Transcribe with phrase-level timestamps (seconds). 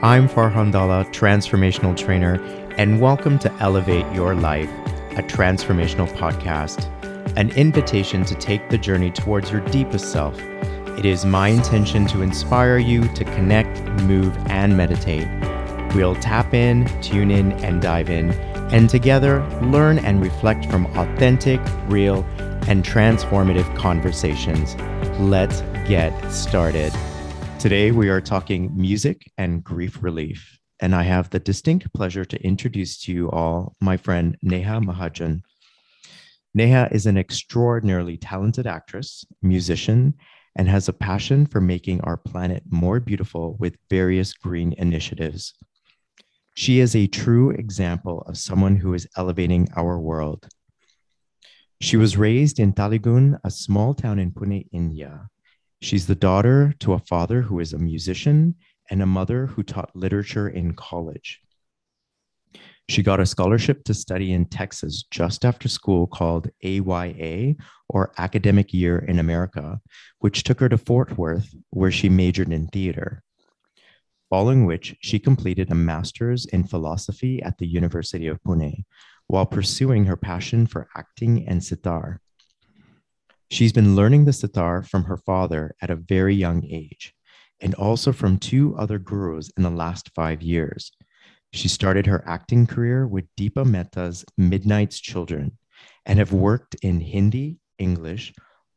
[0.00, 2.40] I'm Farhan Dhalla, transformational trainer,
[2.76, 4.70] and welcome to Elevate Your Life,
[5.16, 6.86] a transformational podcast,
[7.36, 10.38] an invitation to take the journey towards your deepest self.
[10.96, 15.26] It is my intention to inspire you to connect, move, and meditate.
[15.96, 18.30] We'll tap in, tune in, and dive in,
[18.70, 22.24] and together learn and reflect from authentic, real,
[22.68, 24.76] and transformative conversations.
[25.18, 26.92] Let's get started.
[27.58, 30.60] Today, we are talking music and grief relief.
[30.78, 35.42] And I have the distinct pleasure to introduce to you all my friend Neha Mahajan.
[36.54, 40.14] Neha is an extraordinarily talented actress, musician,
[40.54, 45.52] and has a passion for making our planet more beautiful with various green initiatives.
[46.54, 50.46] She is a true example of someone who is elevating our world.
[51.80, 55.28] She was raised in Talegaon, a small town in Pune, India.
[55.80, 58.56] She's the daughter to a father who is a musician
[58.90, 61.40] and a mother who taught literature in college.
[62.88, 67.54] She got a scholarship to study in Texas just after school called AYA,
[67.88, 69.80] or Academic Year in America,
[70.20, 73.22] which took her to Fort Worth, where she majored in theater.
[74.30, 78.84] Following which, she completed a master's in philosophy at the University of Pune
[79.26, 82.20] while pursuing her passion for acting and sitar.
[83.50, 87.14] She's been learning the sitar from her father at a very young age
[87.60, 90.92] and also from two other gurus in the last five years.
[91.52, 95.56] She started her acting career with Deepa Mehta's Midnight's Children
[96.04, 98.34] and have worked in Hindi, English,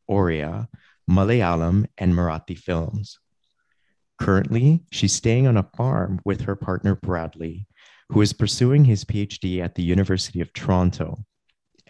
[0.09, 0.67] Oriya,
[1.09, 3.19] Malayalam, and Marathi films.
[4.19, 7.67] Currently, she's staying on a farm with her partner Bradley,
[8.09, 11.25] who is pursuing his PhD at the University of Toronto.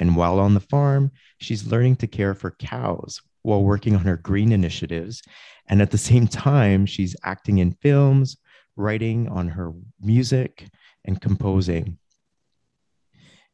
[0.02, 4.18] And while on the farm, she's learning to care for cows while working on her
[4.18, 5.22] green initiatives.
[5.68, 8.38] And at the same time, she's acting in films,
[8.76, 9.72] writing on her
[10.02, 10.68] music,
[11.06, 12.00] and composing.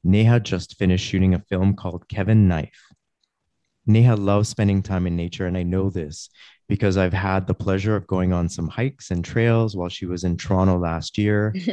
[0.05, 2.93] Neha just finished shooting a film called Kevin Knife.
[3.85, 6.29] Neha loves spending time in nature, and I know this
[6.67, 10.23] because I've had the pleasure of going on some hikes and trails while she was
[10.23, 11.55] in Toronto last year.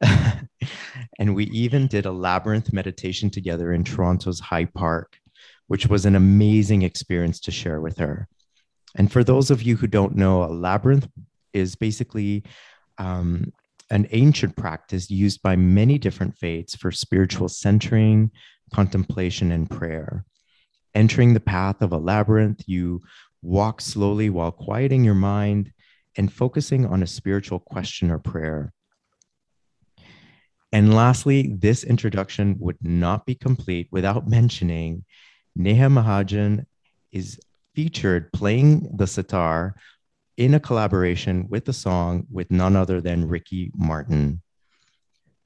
[1.18, 5.18] and we even did a labyrinth meditation together in Toronto's High Park,
[5.68, 8.28] which was an amazing experience to share with her.
[8.94, 11.08] And for those of you who don't know, a labyrinth
[11.52, 12.44] is basically
[12.98, 13.52] um,
[13.90, 18.30] an ancient practice used by many different faiths for spiritual centering,
[18.74, 20.24] contemplation, and prayer.
[20.94, 23.02] Entering the path of a labyrinth, you
[23.42, 25.72] walk slowly while quieting your mind
[26.16, 28.72] and focusing on a spiritual question or prayer.
[30.72, 35.04] And lastly, this introduction would not be complete without mentioning
[35.54, 36.66] Neha Mahajan
[37.12, 37.40] is
[37.74, 39.74] featured playing the sitar
[40.36, 44.42] in a collaboration with the song with none other than Ricky Martin.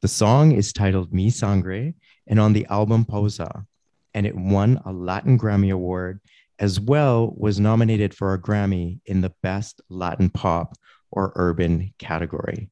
[0.02, 1.94] The song is titled Mi Sangre
[2.26, 3.66] and on the album Pausa,
[4.14, 6.20] and it won a Latin Grammy Award
[6.60, 10.76] as well was nominated for a Grammy in the Best Latin Pop
[11.10, 12.70] or Urban category.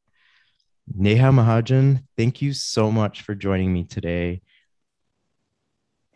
[0.95, 4.43] Neha Mahajan, thank you so much for joining me today.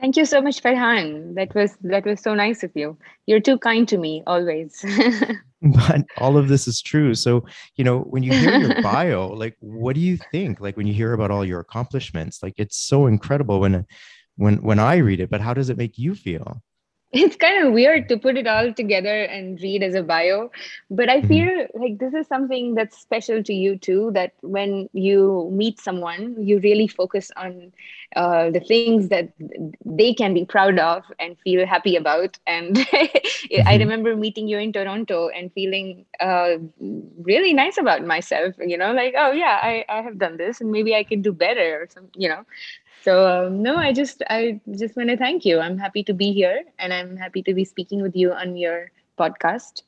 [0.00, 1.34] Thank you so much, Farhan.
[1.36, 2.98] That was that was so nice of you.
[3.26, 4.84] You're too kind to me always.
[5.62, 7.14] but all of this is true.
[7.14, 7.44] So,
[7.76, 10.60] you know, when you hear your bio, like what do you think?
[10.60, 13.86] Like when you hear about all your accomplishments, like it's so incredible when
[14.36, 16.60] when when I read it, but how does it make you feel?
[17.12, 20.50] It's kind of weird to put it all together and read as a bio
[20.90, 21.28] but i mm-hmm.
[21.28, 26.34] feel like this is something that's special to you too that when you meet someone
[26.38, 27.72] you really focus on
[28.16, 29.30] uh, the things that
[29.84, 33.68] they can be proud of and feel happy about and mm-hmm.
[33.68, 36.56] i remember meeting you in toronto and feeling uh,
[37.22, 40.70] really nice about myself you know like oh yeah I, I have done this and
[40.70, 42.44] maybe i can do better or some you know
[43.02, 45.58] so um, no i just i just want to thank you.
[45.58, 48.90] I'm happy to be here and i'm happy to be speaking with you on your
[49.18, 49.82] podcast.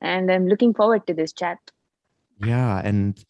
[0.00, 1.58] And i'm looking forward to this chat.
[2.40, 3.22] Yeah and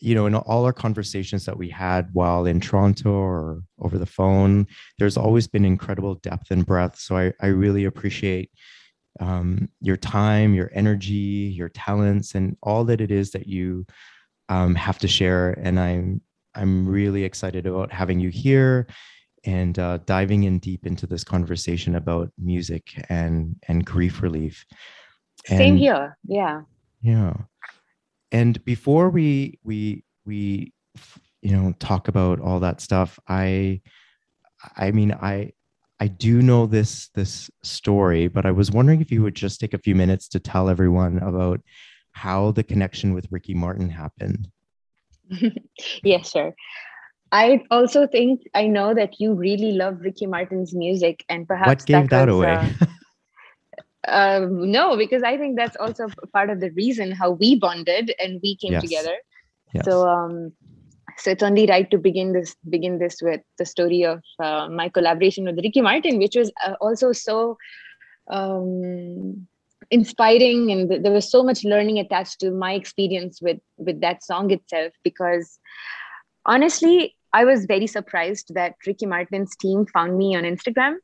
[0.00, 4.06] you know in all our conversations that we had while in toronto or over the
[4.06, 4.66] phone
[4.98, 6.98] there's always been incredible depth and breadth.
[6.98, 8.50] So i, I really appreciate
[9.20, 13.86] um, your time your energy your talents and all that it is that you
[14.48, 15.52] um, have to share.
[15.52, 16.22] And i'm
[16.54, 18.86] I'm really excited about having you here
[19.44, 24.66] and uh, diving in deep into this conversation about music and and grief relief.
[25.48, 26.18] And, Same here.
[26.26, 26.62] Yeah.
[27.02, 27.34] Yeah.
[28.32, 30.72] And before we we we
[31.42, 33.80] you know talk about all that stuff, I
[34.76, 35.52] I mean I
[35.98, 39.74] I do know this this story, but I was wondering if you would just take
[39.74, 41.60] a few minutes to tell everyone about
[42.12, 44.48] how the connection with Ricky Martin happened.
[46.04, 46.54] yeah, sir.
[47.32, 51.86] I also think I know that you really love Ricky Martin's music, and perhaps what
[51.86, 52.74] gave that, that was, away?
[52.80, 52.86] Uh,
[54.08, 58.40] uh, no, because I think that's also part of the reason how we bonded and
[58.42, 58.82] we came yes.
[58.82, 59.14] together.
[59.74, 59.84] Yes.
[59.84, 60.52] So, um,
[61.18, 64.88] so it's only right to begin this begin this with the story of uh, my
[64.88, 67.56] collaboration with Ricky Martin, which was uh, also so
[68.30, 69.46] um,
[69.90, 74.50] inspiring, and there was so much learning attached to my experience with with that song
[74.50, 74.92] itself.
[75.02, 75.58] Because
[76.46, 80.96] honestly, I was very surprised that Ricky Martin's team found me on Instagram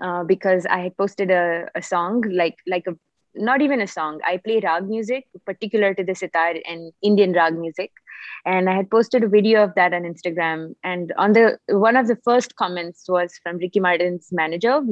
[0.00, 2.96] uh, because I had posted a, a song like like a
[3.34, 4.20] not even a song.
[4.26, 7.92] I play rag music, particular to the sitar and Indian rag music,
[8.44, 10.74] and I had posted a video of that on Instagram.
[10.82, 14.82] And on the one of the first comments was from Ricky Martin's manager,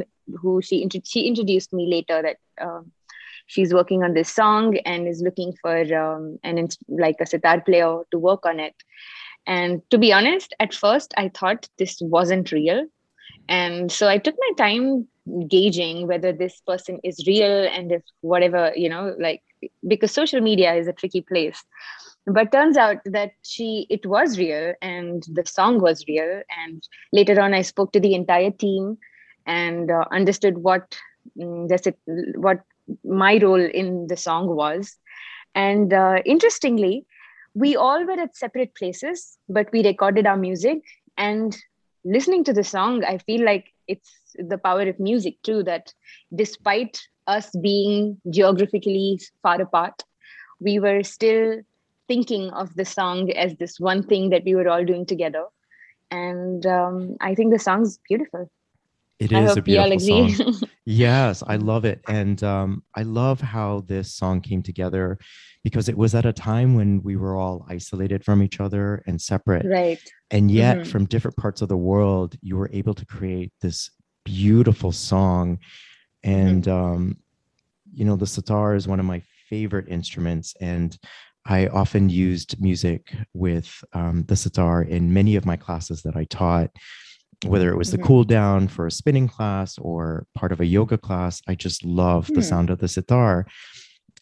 [0.40, 2.36] who she she introduced me later that.
[2.60, 2.92] Um,
[3.48, 8.02] she's working on this song and is looking for um, an like a sitar player
[8.12, 8.74] to work on it.
[9.46, 12.86] And to be honest at first i thought this wasn't real.
[13.48, 15.08] And so i took my time
[15.48, 19.42] gauging whether this person is real and if whatever you know like
[19.86, 21.64] because social media is a tricky place.
[22.26, 26.42] But turns out that she it was real and the song was real.
[26.62, 28.98] And later on i spoke to the entire team
[29.46, 30.98] and uh, understood what
[31.42, 31.82] um, this,
[32.36, 32.60] what
[33.04, 34.96] my role in the song was
[35.54, 37.04] and uh, interestingly
[37.54, 40.82] we all were at separate places but we recorded our music
[41.16, 41.56] and
[42.04, 45.92] listening to the song, I feel like it's the power of music too, that
[46.34, 50.02] despite us being geographically far apart,
[50.60, 51.60] we were still
[52.06, 55.44] thinking of the song as this one thing that we were all doing together.
[56.10, 58.50] And um, I think the song's beautiful.
[59.18, 60.54] It is a beautiful song.
[60.84, 62.00] yes, I love it.
[62.08, 65.18] And um, I love how this song came together
[65.64, 69.20] because it was at a time when we were all isolated from each other and
[69.20, 69.66] separate.
[69.66, 69.98] Right.
[70.30, 70.90] And yet, mm-hmm.
[70.90, 73.90] from different parts of the world, you were able to create this
[74.24, 75.58] beautiful song.
[76.22, 76.94] And, mm-hmm.
[76.94, 77.16] um,
[77.92, 80.54] you know, the sitar is one of my favorite instruments.
[80.60, 80.96] And
[81.44, 86.24] I often used music with um, the sitar in many of my classes that I
[86.24, 86.70] taught
[87.46, 88.06] whether it was the mm-hmm.
[88.06, 92.26] cool down for a spinning class or part of a yoga class i just love
[92.28, 92.40] the hmm.
[92.40, 93.46] sound of the sitar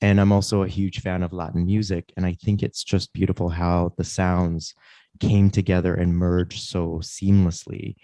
[0.03, 3.49] and i'm also a huge fan of latin music and i think it's just beautiful
[3.49, 4.75] how the sounds
[5.19, 7.97] came together and merged so seamlessly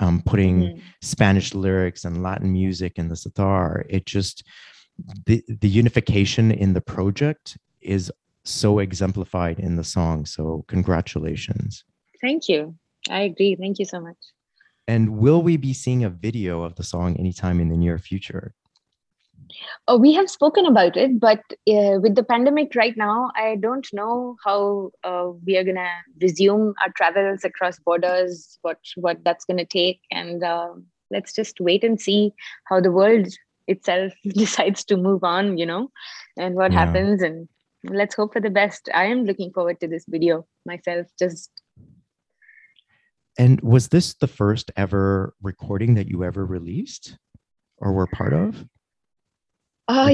[0.00, 0.78] um, putting mm-hmm.
[1.02, 4.44] spanish lyrics and latin music in the sitar it just
[5.26, 8.12] the, the unification in the project is
[8.44, 11.84] so exemplified in the song so congratulations
[12.20, 12.74] thank you
[13.08, 14.16] i agree thank you so much
[14.88, 18.54] and will we be seeing a video of the song anytime in the near future?
[19.86, 23.86] Oh, we have spoken about it, but uh, with the pandemic right now, I don't
[23.92, 25.90] know how uh, we are gonna
[26.20, 28.58] resume our travels across borders.
[28.62, 30.68] What what that's gonna take, and uh,
[31.10, 32.32] let's just wait and see
[32.64, 33.28] how the world
[33.66, 35.56] itself decides to move on.
[35.56, 35.90] You know,
[36.36, 36.84] and what yeah.
[36.84, 37.48] happens, and
[37.84, 38.88] let's hope for the best.
[38.94, 41.06] I am looking forward to this video myself.
[41.18, 41.57] Just
[43.38, 47.16] and was this the first ever recording that you ever released
[47.78, 48.66] or were part of?
[49.86, 50.10] Uh,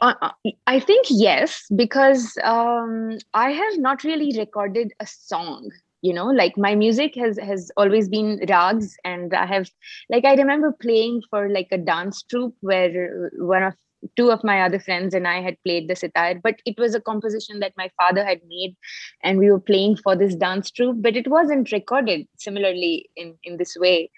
[0.00, 0.30] uh, uh,
[0.66, 5.70] I think yes, because um, I have not really recorded a song.
[6.00, 9.68] You know, like my music has has always been rags, and I have,
[10.08, 13.74] like, I remember playing for like a dance troupe where one of
[14.16, 17.00] two of my other friends and I had played the sitar, but it was a
[17.00, 18.76] composition that my father had made,
[19.22, 23.56] and we were playing for this dance troupe, but it wasn't recorded similarly in in
[23.56, 24.10] this way.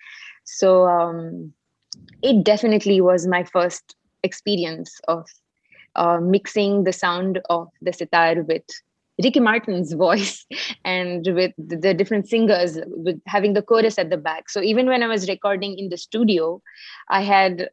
[0.44, 1.52] So um,
[2.22, 5.26] it definitely was my first experience of
[5.96, 8.62] uh, mixing the sound of the sitar with
[9.22, 10.46] Ricky Martin's voice
[10.84, 14.48] and with the different singers, with having the chorus at the back.
[14.48, 16.62] So even when I was recording in the studio,
[17.08, 17.68] I had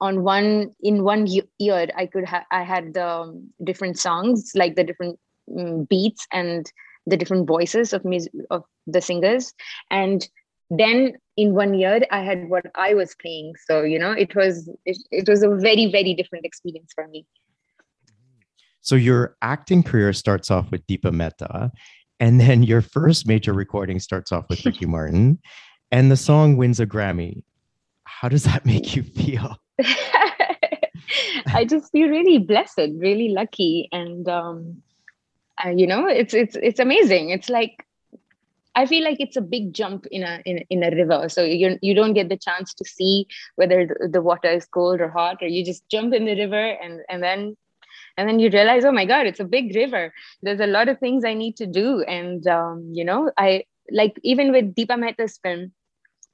[0.00, 4.76] on one in one year i could have i had the um, different songs like
[4.76, 5.18] the different
[5.58, 6.70] um, beats and
[7.06, 9.54] the different voices of music of the singers.
[9.90, 10.28] And
[10.70, 13.54] then in one year i had what i was playing.
[13.66, 17.24] So you know it was it, it was a very very different experience for me.
[18.80, 21.70] So your acting career starts off with deepa mehta
[22.18, 25.38] and then your first major recording starts off with ricky martin
[25.92, 27.42] and the song wins a grammy.
[28.04, 29.56] How does that make you feel
[31.46, 34.82] I just feel really blessed, really lucky, and um,
[35.64, 37.30] uh, you know, it's it's it's amazing.
[37.30, 37.86] It's like
[38.74, 41.28] I feel like it's a big jump in a in, in a river.
[41.28, 45.00] So you you don't get the chance to see whether the, the, water is cold
[45.00, 47.56] or hot, or you just jump in the river and and then
[48.16, 50.98] and then you realize oh my god it's a big river there's a lot of
[50.98, 55.38] things i need to do and um, you know i like even with deepa mehta's
[55.42, 55.70] film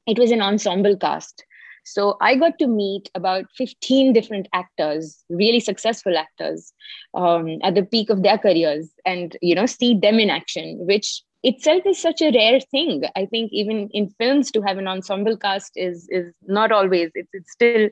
[0.06, 1.44] it was an ensemble cast
[1.84, 6.72] so I got to meet about 15 different actors, really successful actors,
[7.14, 11.22] um, at the peak of their careers, and you know, see them in action, which
[11.42, 13.02] itself is such a rare thing.
[13.16, 17.10] I think even in films to have an ensemble cast is is not always.
[17.14, 17.88] It's it's still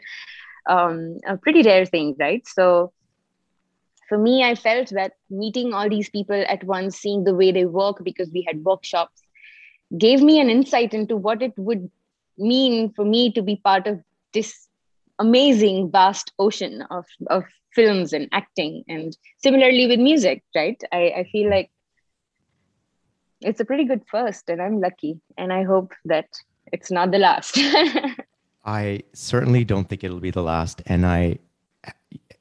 [0.68, 2.46] um, a pretty rare thing, right?
[2.46, 2.92] So
[4.08, 7.64] for me, I felt that meeting all these people at once, seeing the way they
[7.64, 9.22] work because we had workshops,
[9.96, 11.90] gave me an insight into what it would
[12.38, 14.00] mean for me to be part of
[14.32, 14.68] this
[15.18, 17.44] amazing vast ocean of, of
[17.74, 20.82] films and acting and similarly with music right?
[20.92, 21.70] I, I feel like
[23.40, 26.26] it's a pretty good first and i'm lucky and i hope that
[26.72, 27.58] it's not the last.
[28.64, 31.38] I certainly don't think it'll be the last and i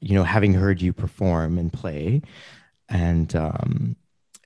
[0.00, 2.22] you know having heard you perform and play
[2.88, 3.96] and um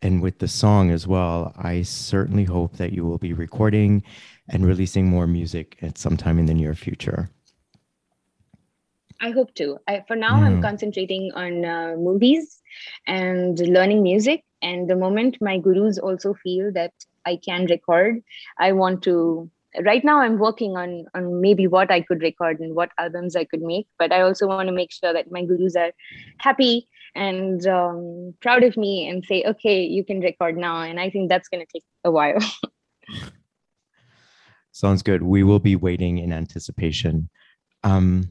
[0.05, 4.03] and with the song as well i certainly hope that you will be recording
[4.49, 7.31] and releasing more music at some time in the near future?
[9.21, 9.79] I hope to.
[9.89, 10.45] I, for now, mm.
[10.45, 12.61] I'm concentrating on uh, movies
[13.07, 14.45] and learning music.
[14.61, 16.93] And the moment my gurus also feel that
[17.25, 18.23] I can record,
[18.59, 19.51] I want to.
[19.83, 23.45] Right now, I'm working on on maybe what I could record and what albums I
[23.45, 23.89] could make.
[23.99, 25.93] But I also want to make sure that my gurus are
[26.39, 31.11] happy and um, proud of me and say, "Okay, you can record now." And I
[31.11, 32.39] think that's going to take a while.
[34.73, 35.23] Sounds good.
[35.23, 37.29] We will be waiting in anticipation.
[37.85, 38.31] Um,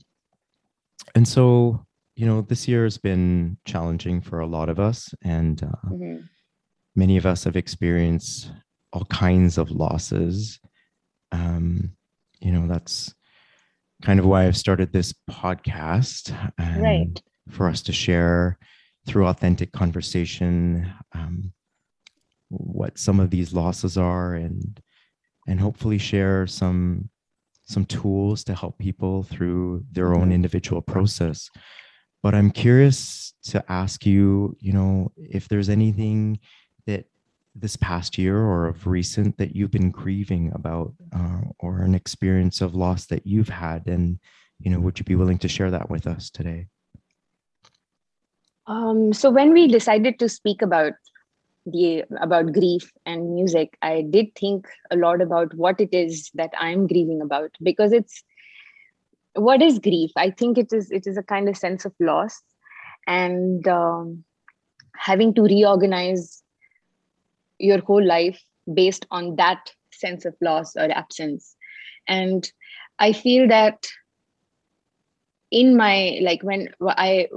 [1.16, 1.86] and so,
[2.16, 6.22] you know, this year has been challenging for a lot of us, and uh, mm-hmm.
[6.96, 8.52] many of us have experienced
[8.92, 10.60] all kinds of losses.
[11.32, 11.92] Um,
[12.42, 13.14] you know, that's
[14.02, 17.22] kind of why I've started this podcast, right?
[17.50, 18.58] For us to share
[19.06, 21.52] through authentic conversation um,
[22.50, 24.82] what some of these losses are and
[25.48, 27.10] and hopefully share some
[27.66, 30.34] some tools to help people through their own mm-hmm.
[30.34, 31.50] individual process
[32.22, 36.40] but i'm curious to ask you you know if there's anything
[36.86, 37.06] that
[37.56, 42.62] this past year or of recent that you've been grieving about uh, or an experience
[42.62, 44.20] of loss that you've had and
[44.60, 46.68] you know would you be willing to share that with us today
[48.68, 50.94] um, so when we decided to speak about
[51.66, 56.52] the about grief and music i did think a lot about what it is that
[56.60, 58.22] i'm grieving about because it's
[59.36, 60.12] what is grief?
[60.16, 62.42] I think it is it is a kind of sense of loss
[63.08, 64.24] and um,
[64.96, 66.44] having to reorganize
[67.60, 68.42] your whole life
[68.74, 71.56] based on that sense of loss or absence.
[72.08, 72.50] And
[73.00, 73.88] i feel that
[75.50, 77.28] in my like when i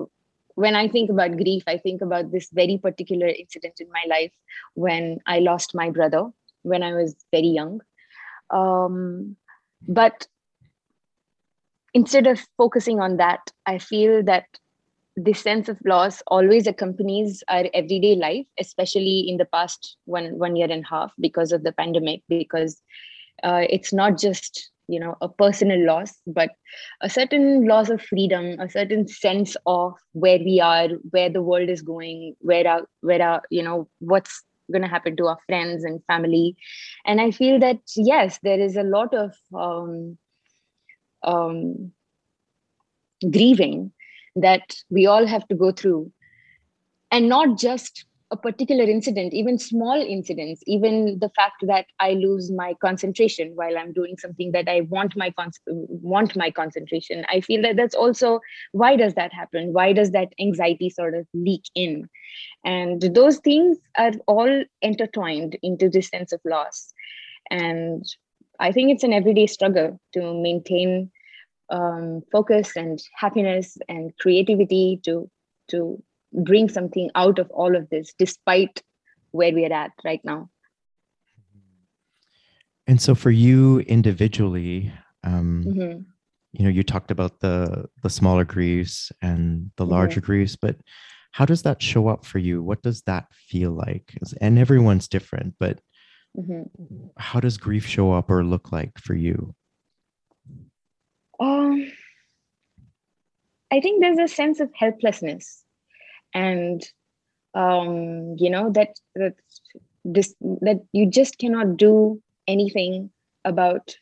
[0.56, 4.32] when I think about grief, I think about this very particular incident in my life
[4.74, 6.30] when I lost my brother
[6.62, 7.80] when I was very young.
[8.50, 9.36] Um,
[9.86, 10.26] but
[11.94, 14.46] instead of focusing on that, I feel that
[15.14, 20.56] this sense of loss always accompanies our everyday life, especially in the past one one
[20.56, 22.22] year and a half because of the pandemic.
[22.28, 22.82] Because
[23.42, 26.50] uh, it's not just you know a personal loss but
[27.00, 31.68] a certain loss of freedom a certain sense of where we are where the world
[31.68, 35.84] is going where our where our you know what's going to happen to our friends
[35.84, 36.56] and family.
[37.04, 40.18] And i feel that yes there is a lot of um,
[41.22, 41.92] um,
[43.30, 43.92] grieving
[44.36, 46.12] that we all have to go through.
[47.10, 52.50] And not just a particular incident, even small incidents, even the fact that I lose
[52.50, 57.40] my concentration while I'm doing something that I want my con- want my concentration, I
[57.40, 58.40] feel that that's also
[58.72, 59.72] why does that happen?
[59.72, 62.08] Why does that anxiety sort of leak in?
[62.64, 66.92] And those things are all intertwined into this sense of loss.
[67.50, 68.04] And
[68.58, 71.12] I think it's an everyday struggle to maintain
[71.70, 75.30] um, focus and happiness and creativity to
[75.68, 76.02] to
[76.36, 78.82] bring something out of all of this despite
[79.30, 80.48] where we're at right now
[82.86, 84.92] and so for you individually
[85.24, 86.00] um, mm-hmm.
[86.52, 89.92] you know you talked about the the smaller griefs and the mm-hmm.
[89.92, 90.26] larger mm-hmm.
[90.26, 90.76] griefs but
[91.32, 95.54] how does that show up for you what does that feel like and everyone's different
[95.58, 95.80] but
[96.36, 96.62] mm-hmm.
[97.18, 99.54] how does grief show up or look like for you
[101.40, 101.90] um
[103.70, 105.65] i think there's a sense of helplessness
[106.34, 106.82] and
[107.54, 109.34] um, you know that that
[110.04, 113.10] this that you just cannot do anything
[113.44, 113.96] about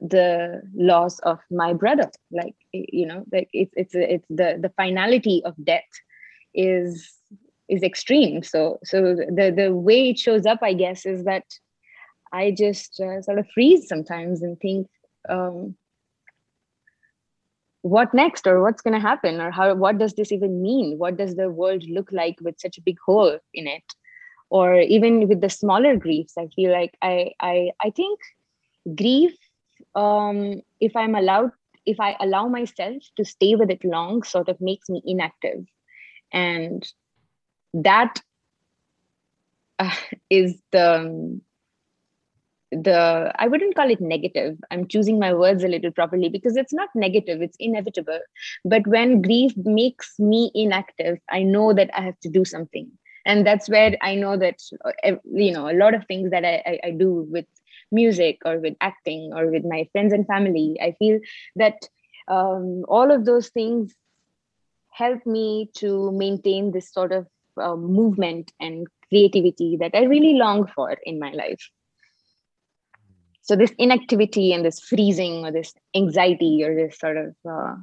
[0.00, 2.10] the loss of my brother.
[2.30, 5.82] Like you know like it's it's it's the the finality of death
[6.54, 7.12] is
[7.68, 8.42] is extreme.
[8.42, 11.44] So so the the way it shows up i guess is that
[12.32, 14.88] i just uh, sort of freeze sometimes and think
[15.28, 15.76] um
[17.82, 20.98] what next or what's going to happen or how what does this even mean?
[20.98, 23.84] What does the world look like with such a big hole in it?
[24.50, 28.20] Or even with the smaller griefs i feel like i i i think
[28.94, 29.32] grief
[29.94, 31.52] um, if i'm allowed
[31.86, 35.64] if i allow myself to stay with it long sort of makes me inactive.
[36.32, 36.86] And
[37.74, 38.20] that
[39.78, 39.94] uh,
[40.30, 41.40] is the
[42.72, 44.58] the i wouldn't call it negative.
[44.70, 48.20] I'm choosing my words a little properly because it's not negative it's inevitable.
[48.64, 52.90] But when grief makes me inactive i know that i have to do something.
[53.26, 56.62] And that's where i know that uh, you know a lot of things that i,
[56.66, 57.46] I, I do with
[57.92, 61.20] music or with acting or with my friends and family i feel
[61.56, 61.88] that
[62.28, 63.94] um, all of those things
[64.90, 67.26] help me to maintain this sort of
[67.60, 71.70] uh, movement and creativity that i really long for in my life
[73.42, 77.74] so this inactivity and this freezing or this anxiety or this sort of uh,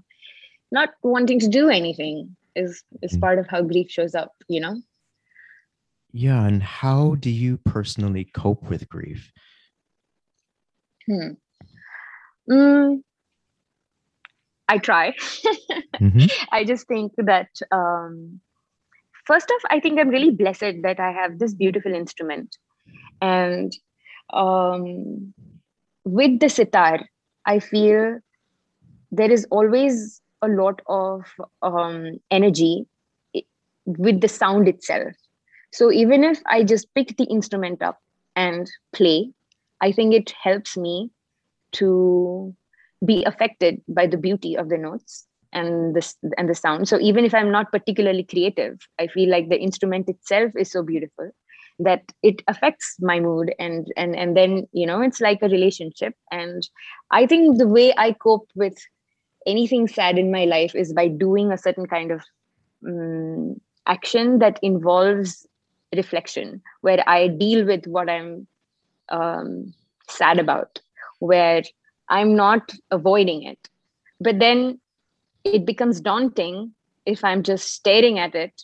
[0.71, 3.21] not wanting to do anything is is mm.
[3.21, 4.81] part of how grief shows up you know
[6.11, 9.31] yeah and how do you personally cope with grief
[11.09, 11.31] Hmm.
[12.49, 13.01] Mm,
[14.67, 15.13] I try.
[15.95, 16.25] mm-hmm.
[16.51, 18.39] I just think that um,
[19.25, 22.55] first off, I think I'm really blessed that I have this beautiful instrument,
[23.21, 23.71] and
[24.31, 25.33] um,
[26.05, 26.99] with the sitar,
[27.45, 28.19] I feel
[29.11, 31.25] there is always a lot of
[31.61, 32.85] um, energy
[33.85, 35.13] with the sound itself.
[35.71, 37.99] So even if I just pick the instrument up
[38.35, 39.31] and play,
[39.81, 41.11] I think it helps me
[41.73, 42.55] to
[43.05, 46.87] be affected by the beauty of the notes and this and the sound.
[46.87, 50.83] So even if I'm not particularly creative, I feel like the instrument itself is so
[50.83, 51.31] beautiful
[51.79, 56.13] that it affects my mood and and and then you know it's like a relationship
[56.31, 56.69] and
[57.11, 58.77] i think the way i cope with
[59.47, 62.21] anything sad in my life is by doing a certain kind of
[62.85, 65.47] um, action that involves
[65.95, 68.45] reflection where i deal with what i'm
[69.09, 69.73] um,
[70.09, 70.79] sad about,
[71.19, 71.63] where
[72.07, 73.69] I'm not avoiding it.
[74.19, 74.79] But then
[75.43, 76.73] it becomes daunting
[77.05, 78.61] if I'm just staring at it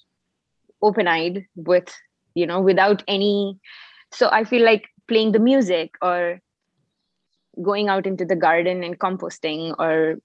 [0.81, 1.93] open eyed with,
[2.35, 3.57] you know, without any.
[4.13, 6.39] So I feel like playing the music or
[7.63, 10.17] going out into the garden and composting or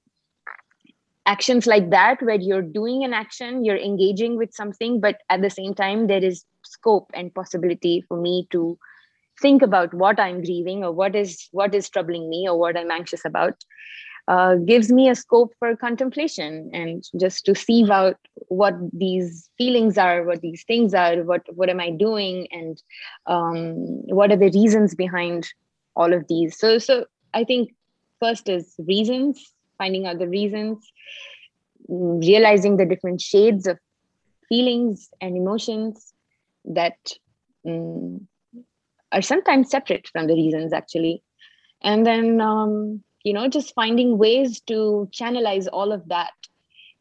[1.26, 5.50] actions like that where you're doing an action you're engaging with something but at the
[5.50, 8.78] same time there is scope and possibility for me to
[9.40, 12.90] think about what i'm grieving or what is what is troubling me or what i'm
[12.90, 13.54] anxious about
[14.30, 18.16] uh, gives me a scope for contemplation and just to sieve out
[18.46, 22.80] what these feelings are what these things are what what am i doing and
[23.26, 23.74] um,
[24.18, 25.48] what are the reasons behind
[25.96, 26.56] all of these.
[26.56, 27.74] So so i think
[28.20, 30.92] first is reasons finding out the reasons
[31.88, 33.78] realizing the different shades of
[34.48, 36.12] feelings and emotions
[36.64, 36.98] that
[37.66, 38.28] um,
[39.10, 41.22] are sometimes separate from the reasons actually.
[41.82, 46.32] And then um, you know just finding ways to channelize all of that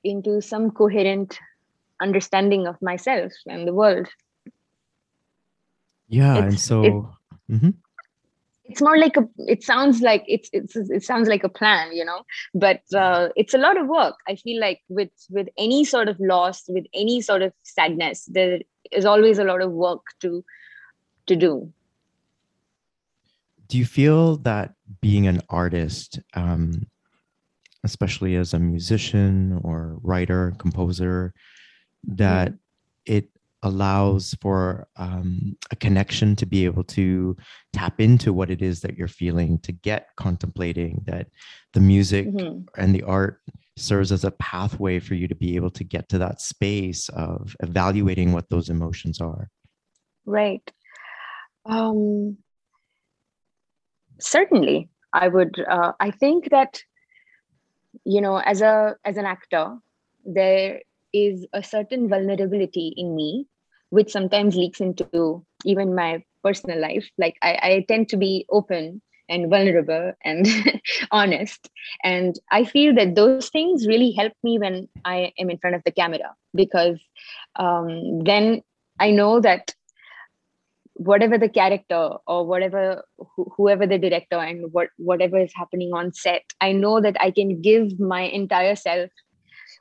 [0.03, 1.39] into some coherent
[2.01, 4.07] understanding of myself and the world.
[6.07, 6.93] Yeah it's, and so it,
[7.51, 7.69] mm-hmm.
[8.65, 12.03] it's more like a it sounds like it's it's it sounds like a plan you
[12.03, 14.15] know but uh, it's a lot of work.
[14.27, 18.59] I feel like with with any sort of loss with any sort of sadness there
[18.91, 20.43] is always a lot of work to
[21.27, 21.71] to do.
[23.67, 26.87] Do you feel that being an artist um,
[27.83, 31.33] especially as a musician or writer composer
[32.03, 33.13] that mm-hmm.
[33.13, 33.29] it
[33.63, 37.35] allows for um, a connection to be able to
[37.73, 41.27] tap into what it is that you're feeling to get contemplating that
[41.73, 42.61] the music mm-hmm.
[42.81, 43.41] and the art
[43.75, 47.55] serves as a pathway for you to be able to get to that space of
[47.61, 49.49] evaluating what those emotions are
[50.25, 50.71] right
[51.65, 52.37] um
[54.19, 56.83] certainly i would uh, i think that
[58.05, 59.77] you know as a as an actor
[60.25, 60.79] there
[61.13, 63.45] is a certain vulnerability in me
[63.89, 67.09] which sometimes leaks into even my personal life.
[67.17, 70.47] Like i, I tend to be open and vulnerable and
[71.11, 71.69] honest.
[72.03, 75.83] And i feel that those things really help me when i am in front of
[75.85, 76.99] the camera because
[77.55, 78.61] um, then
[78.99, 79.73] i know that
[80.99, 86.11] whatever the character or whatever wh- whoever the director and what whatever is happening on
[86.13, 89.09] set i know that i can give my entire self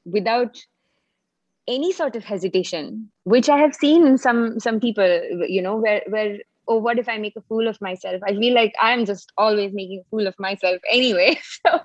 [0.05, 0.57] without
[1.67, 6.03] any sort of hesitation which i have seen in some some people you know where
[6.07, 8.23] where oh what if i make a fool of myself?
[8.25, 11.37] I feel like i'm just always making a fool of myself anyway.
[11.67, 11.81] So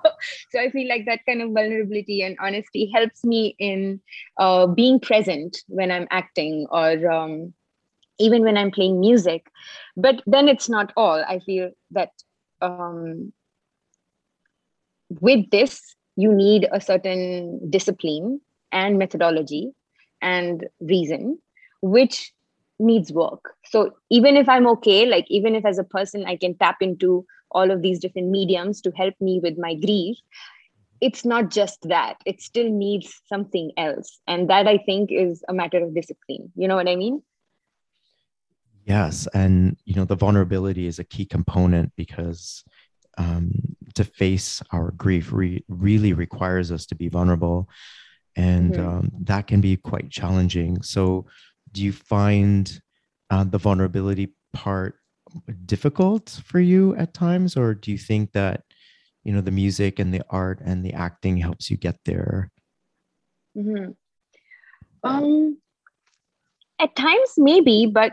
[0.50, 4.00] so i feel like that kind of vulnerability and honesty helps me in
[4.38, 7.52] uh, being present when i'm acting or um,
[8.18, 9.50] even when i'm playing music.
[9.96, 11.24] But then it's not all.
[11.26, 12.10] I feel that
[12.60, 13.32] um,
[15.20, 15.80] with this
[16.16, 18.40] you need a certain discipline
[18.72, 19.72] and methodology
[20.22, 21.38] and reason
[21.82, 22.32] which
[22.78, 23.54] needs work.
[23.66, 27.24] So even if i'm okay like even if as a person i can tap into
[27.50, 30.16] all of these different mediums to help me with my grief
[31.00, 32.16] it's not just that.
[32.24, 34.20] It still needs something else.
[34.26, 36.50] And that i think is a matter of discipline.
[36.56, 37.22] You know what i mean
[38.84, 42.62] Yes, and you know the vulnerability is a key component because
[43.16, 43.50] um,
[43.94, 47.68] to face our grief re- really requires us to be vulnerable,
[48.36, 48.86] and mm-hmm.
[48.86, 50.82] um, that can be quite challenging.
[50.82, 51.26] So,
[51.72, 52.70] do you find
[53.30, 54.96] uh, the vulnerability part
[55.64, 58.64] difficult for you at times, or do you think that
[59.22, 62.50] you know the music and the art and the acting helps you get there?
[63.56, 63.92] Mm-hmm.
[65.04, 65.58] Um,
[66.78, 68.12] at times, maybe, but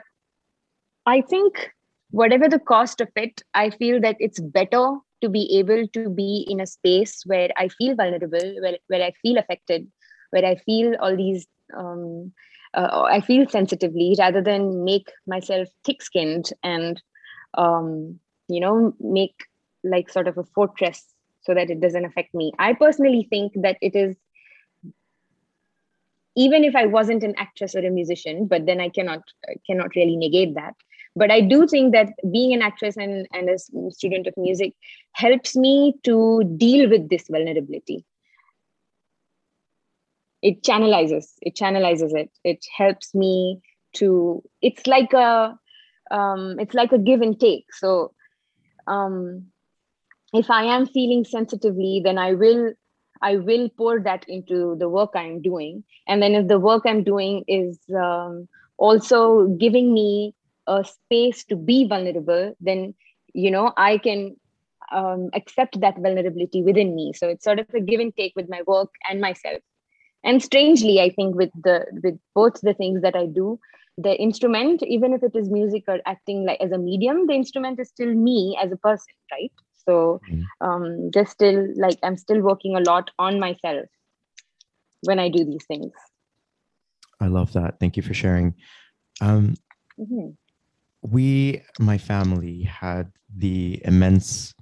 [1.06, 1.72] I think
[2.12, 6.46] whatever the cost of it, I feel that it's better to be able to be
[6.50, 9.88] in a space where I feel vulnerable, where, where I feel affected,
[10.32, 12.32] where I feel all these, um,
[12.74, 17.02] uh, I feel sensitively rather than make myself thick skinned and,
[17.58, 19.36] um, you know, make
[19.84, 21.06] like sort of a fortress
[21.42, 22.52] so that it doesn't affect me.
[22.60, 24.16] I personally think that it is
[26.38, 29.22] even if I wasn't an actress or a musician, but then I cannot
[29.68, 30.76] cannot really negate that
[31.16, 33.58] but i do think that being an actress and, and a
[33.92, 34.74] student of music
[35.14, 38.06] helps me to deal with this vulnerability.
[40.42, 42.32] It channelizes it channelizes it.
[42.44, 43.62] It helps me
[43.96, 45.58] to it's like a
[46.10, 47.66] um, it's like a give and take.
[47.74, 48.14] So
[48.88, 49.48] um,
[50.34, 52.74] if i am feeling sensitively then i will
[53.22, 55.84] i will pour that into the work i'm doing.
[56.08, 58.48] And then if the work i'm doing is um,
[58.78, 60.34] also giving me
[60.68, 62.94] a space to be vulnerable, then
[63.34, 64.36] you know I can
[64.92, 67.14] um, accept that vulnerability within me.
[67.14, 69.62] So it's sort of a give and take with my work and myself.
[70.24, 73.60] And strangely, I think with the with both the things that I do,
[73.98, 77.80] the instrument, even if it is music or acting like as a medium, the instrument
[77.80, 79.52] is still me as a person, right?
[79.86, 80.68] So mm-hmm.
[80.68, 83.88] um, just still like I'm still working a lot on myself
[85.02, 85.92] when I do these things.
[87.20, 87.80] I love that.
[87.80, 88.54] Thank you for sharing.
[89.22, 89.56] Um,
[90.00, 90.32] mm-hmm
[91.02, 94.54] we, my family, had the immense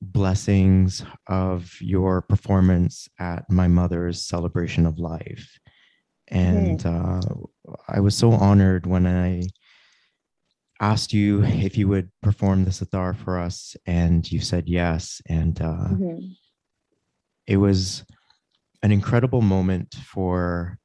[0.00, 5.58] blessings of your performance at my mother's celebration of life.
[6.28, 7.20] And uh,
[7.88, 9.44] I was so honored when I
[10.80, 15.20] asked you if you would perform the sitar for us, and you said yes.
[15.28, 16.18] And uh, mm-hmm.
[17.46, 18.04] it was
[18.82, 20.78] an incredible moment for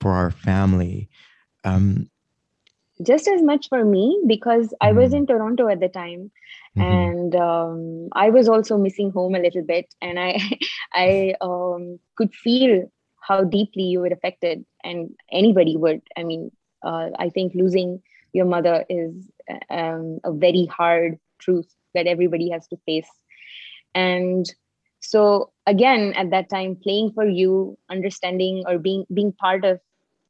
[0.00, 1.08] for our family.
[1.64, 2.10] Um,
[3.02, 4.88] just as much for me because mm-hmm.
[4.88, 5.18] I was mm-hmm.
[5.18, 6.30] in Toronto at the time,
[6.76, 6.82] mm-hmm.
[6.82, 10.38] and um, I was also missing home a little bit, and I
[10.92, 16.02] I um, could feel how deeply you were affected, and anybody would.
[16.16, 16.50] I mean,
[16.82, 19.30] uh, I think losing your mother is
[19.70, 23.10] um, a very hard truth that everybody has to face,
[23.94, 24.46] and
[25.00, 29.80] so again at that time playing for you understanding or being being part of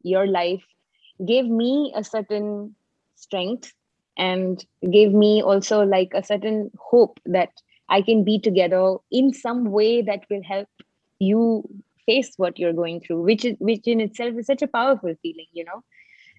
[0.03, 0.65] your life
[1.27, 2.75] gave me a certain
[3.17, 3.73] strength
[4.17, 7.51] and gave me also like a certain hope that
[7.89, 10.69] I can be together in some way that will help
[11.19, 11.69] you
[12.07, 15.47] face what you're going through, which is which in itself is such a powerful feeling,
[15.53, 15.83] you know.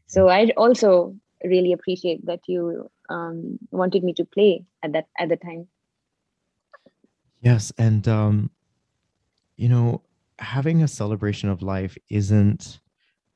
[0.08, 5.30] So I also really appreciate that you um, wanted me to play at that at
[5.30, 5.68] the time.
[7.42, 8.52] Yes, and um,
[9.58, 10.02] you know,
[10.40, 12.80] having a celebration of life isn't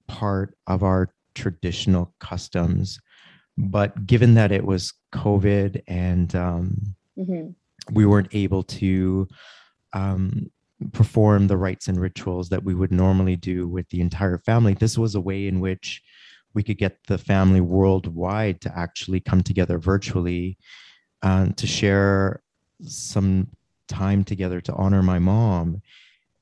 [0.07, 2.99] part of our traditional customs.
[3.57, 7.49] But given that it was COVID and um, mm-hmm.
[7.93, 9.27] we weren't able to
[9.93, 10.51] um,
[10.91, 14.97] perform the rites and rituals that we would normally do with the entire family, this
[14.97, 16.03] was a way in which
[16.53, 20.57] we could get the family worldwide to actually come together virtually
[21.23, 22.41] uh, to share
[22.81, 23.47] some
[23.87, 25.81] time together to honor my mom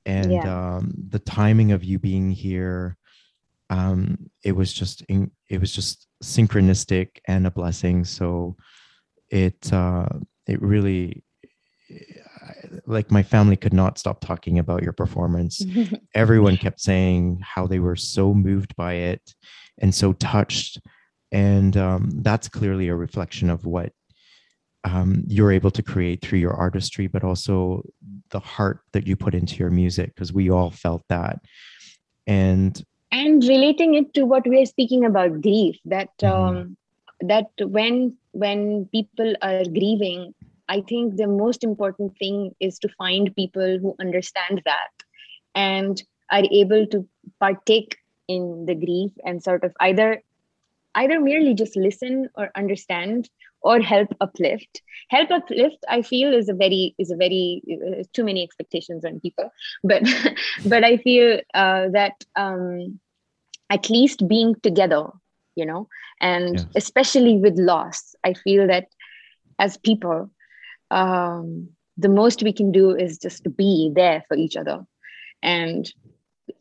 [0.06, 0.76] and yeah.
[0.76, 2.98] um, the timing of you being here
[3.70, 8.04] um, it was just in, it was just synchronistic and a blessing.
[8.04, 8.56] So
[9.30, 10.08] it uh,
[10.48, 11.24] it really
[12.86, 15.64] like my family could not stop talking about your performance.
[16.16, 19.34] Everyone kept saying how they were so moved by it
[19.80, 20.80] and so touched,
[21.32, 23.92] and um, that's clearly a reflection of what
[24.84, 27.84] um, you're able to create through your artistry, but also
[28.30, 31.40] the heart that you put into your music, because we all felt that.
[32.28, 32.82] And
[33.16, 36.58] and relating it to what we are speaking about grief, that mm-hmm.
[36.58, 36.78] um,
[37.22, 40.34] that when when people are grieving,
[40.68, 45.06] I think the most important thing is to find people who understand that
[45.54, 46.02] and
[46.32, 47.08] are able to
[47.40, 47.98] partake
[48.28, 50.22] in the grief and sort of either
[50.96, 53.30] either merely just listen or understand
[53.62, 58.24] or help uplift help uplift i feel is a very is a very uh, too
[58.24, 59.52] many expectations on people
[59.84, 60.04] but
[60.66, 63.00] but i feel uh, that um,
[63.70, 65.08] at least being together
[65.56, 65.88] you know?
[66.22, 66.66] And yes.
[66.76, 68.88] especially with loss i feel that
[69.60, 70.30] as people
[70.92, 74.86] um, the most we can do is just be there for each other.
[75.42, 75.92] And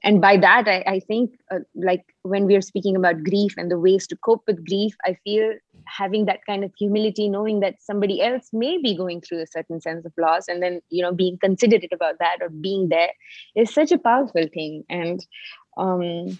[0.03, 3.71] and by that i, I think uh, like when we are speaking about grief and
[3.71, 5.53] the ways to cope with grief i feel
[5.87, 9.83] having that kind of humility knowing that somebody else may be going through a certain
[9.83, 13.11] sense of loss and then you know being considerate about that or being there
[13.55, 14.85] is such a powerful thing.
[14.89, 15.25] And
[15.77, 16.39] um,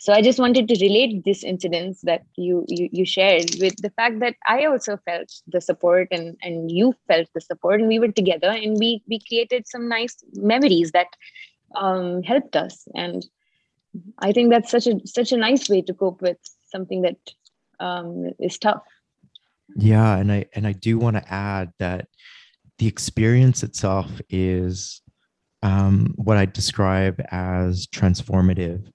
[0.00, 3.90] so i just wanted to relate this incidents that you, you you shared with the
[3.90, 7.98] fact that i also felt the support and and you felt the support and we
[7.98, 11.08] were together and we we created some nice memories that
[11.76, 12.86] um, helped us.
[12.94, 13.26] And
[14.20, 17.18] i think that's such a such a nice way to cope with something that
[17.80, 18.82] um, is tough.
[19.74, 22.06] Yeah and i and i do want to add that
[22.78, 25.02] the experience itself is
[25.62, 28.86] um, what i describe as transformative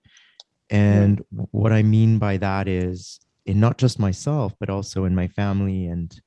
[0.70, 1.48] and right.
[1.52, 5.88] what I mean by that is in not just myself, but also in my family
[5.88, 6.20] and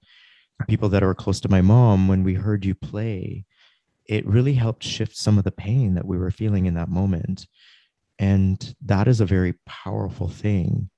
[0.68, 3.44] people that are close to my mom, when we heard you play,
[4.06, 7.46] it really helped shift some of the pain that we were feeling in that moment.
[8.18, 10.90] And that is a very powerful thing.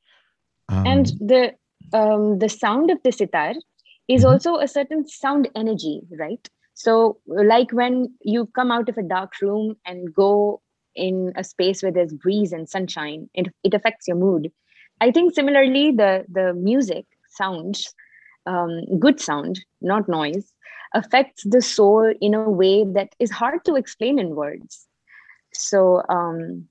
[0.68, 1.55] Um, and the
[1.92, 3.55] um, the sound of the sitar
[4.09, 4.33] is mm-hmm.
[4.33, 6.48] also a certain sound energy, right?
[6.74, 10.62] So, like when you come out of a dark room and go
[11.01, 14.53] in a space where there's breeze and sunshine it, it affects your mood.
[15.01, 17.95] I think similarly the the music sounds
[18.47, 20.53] um, good sound not noise
[20.95, 24.87] affects the soul in a way that is hard to explain in words.
[25.53, 26.69] So um,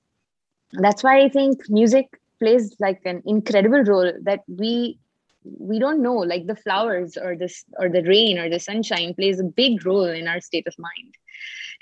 [0.73, 4.99] that's why i think music plays like an incredible role that we
[5.43, 9.39] we don't know like the flowers or this or the rain or the sunshine plays
[9.39, 11.15] a big role in our state of mind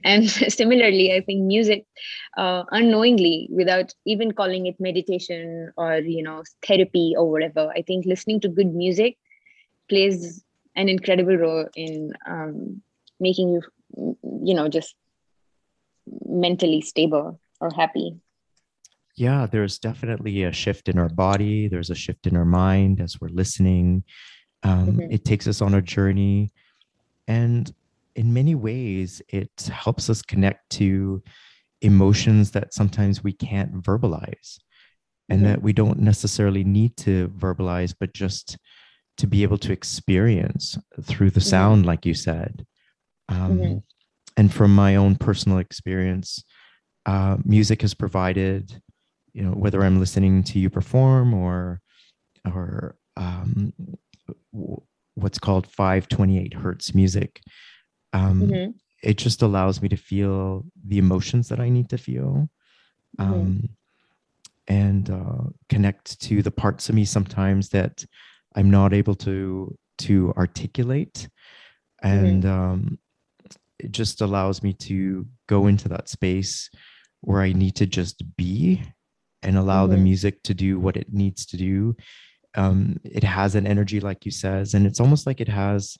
[0.03, 1.85] and similarly i think music
[2.37, 8.05] uh, unknowingly without even calling it meditation or you know therapy or whatever i think
[8.05, 9.17] listening to good music
[9.89, 10.43] plays
[10.75, 12.81] an incredible role in um,
[13.19, 13.61] making you
[14.43, 14.95] you know just
[16.25, 18.15] mentally stable or happy.
[19.15, 21.67] Yeah there's definitely a shift in our body.
[21.67, 24.03] There's a shift in our mind as we're listening.
[24.63, 25.11] Um, mm-hmm.
[25.11, 26.51] it takes us on a journey.
[27.27, 27.73] And
[28.17, 31.23] in many ways, it helps us connect to
[31.81, 34.57] emotions that sometimes we can't verbalize
[35.29, 35.51] and mm-hmm.
[35.51, 38.57] that we don't necessarily need to verbalize, but just
[39.17, 41.49] to be able to experience through the mm-hmm.
[41.49, 42.65] sound, like you said.
[43.29, 43.77] Um, mm-hmm.
[44.35, 46.43] And from my own personal experience,
[47.05, 48.81] uh, music has provided,
[49.33, 51.81] you know, whether I'm listening to you perform or,
[52.45, 53.73] or um,
[55.13, 57.41] what's called 528 hertz music,
[58.13, 58.71] um, mm-hmm.
[59.03, 62.49] it just allows me to feel the emotions that I need to feel
[63.19, 63.33] mm-hmm.
[63.33, 63.65] um, mm-hmm.
[64.67, 68.05] and uh, connect to the parts of me sometimes that
[68.55, 71.27] I'm not able to to articulate.
[72.03, 72.59] And mm-hmm.
[72.59, 72.99] um,
[73.79, 76.69] it just allows me to go into that space
[77.21, 78.83] where I need to just be
[79.43, 80.03] and allow the mm-hmm.
[80.03, 81.95] music to do what it needs to do.
[82.55, 85.97] Um, it has an energy, like you says, and it's almost like it has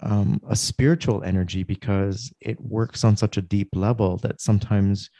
[0.00, 5.10] um, a spiritual energy because it works on such a deep level that sometimes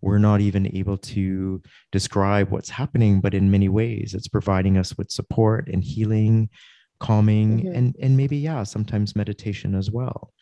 [0.00, 4.96] we're not even able to describe what's happening but in many ways it's providing us
[4.98, 6.48] with support and healing
[6.98, 7.74] calming mm-hmm.
[7.74, 10.32] and and maybe yeah sometimes meditation as well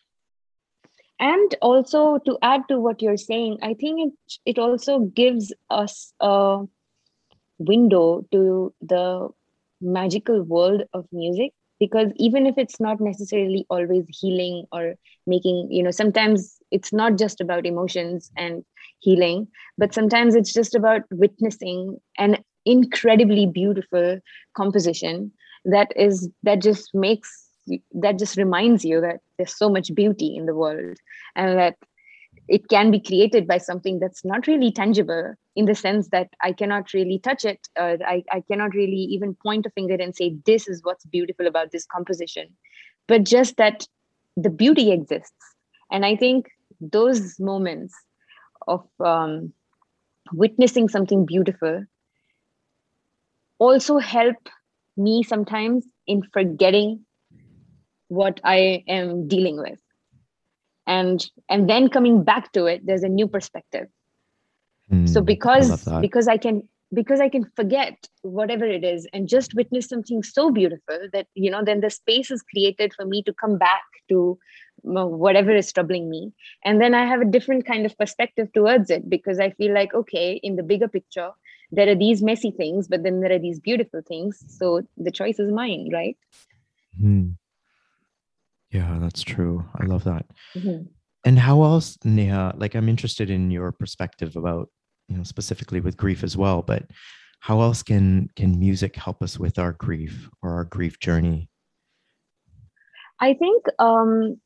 [1.20, 6.12] and also to add to what you're saying i think it it also gives us
[6.20, 6.62] a
[7.58, 9.28] window to the
[9.80, 11.52] magical world of music
[11.82, 14.94] because even if it's not necessarily always healing or
[15.26, 18.64] making you know sometimes it's not just about emotions and
[19.00, 24.20] healing but sometimes it's just about witnessing an incredibly beautiful
[24.56, 25.32] composition
[25.64, 27.48] that is that just makes
[28.06, 30.96] that just reminds you that there's so much beauty in the world
[31.34, 31.76] and that
[32.48, 36.52] it can be created by something that's not really tangible in the sense that I
[36.52, 37.60] cannot really touch it.
[37.78, 41.70] I, I cannot really even point a finger and say, this is what's beautiful about
[41.70, 42.48] this composition.
[43.06, 43.86] But just that
[44.36, 45.32] the beauty exists.
[45.90, 46.48] And I think
[46.80, 47.94] those moments
[48.66, 49.52] of um,
[50.32, 51.84] witnessing something beautiful
[53.58, 54.36] also help
[54.96, 57.04] me sometimes in forgetting
[58.08, 59.78] what I am dealing with
[60.86, 63.88] and and then coming back to it there's a new perspective.
[64.90, 69.28] Mm, so because I because i can because i can forget whatever it is and
[69.28, 73.22] just witness something so beautiful that you know then the space is created for me
[73.22, 74.38] to come back to
[74.84, 76.32] whatever is troubling me.
[76.64, 79.94] And then i have a different kind of perspective towards it because i feel like
[79.94, 81.30] okay in the bigger picture
[81.70, 84.44] there are these messy things but then there are these beautiful things.
[84.48, 86.16] So the choice is mine right?
[87.02, 87.36] Mm.
[88.72, 89.64] Yeah, that's true.
[89.76, 90.26] I love that.
[90.56, 90.84] Mm-hmm.
[91.24, 92.54] And how else, Neha?
[92.56, 94.68] Like, I'm interested in your perspective about,
[95.08, 96.62] you know, specifically with grief as well.
[96.62, 96.86] But
[97.40, 101.48] how else can can music help us with our grief or our grief journey?
[103.20, 104.40] I think um,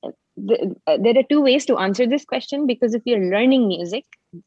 [0.48, 4.04] th- there are two ways to answer this question because if you're learning music,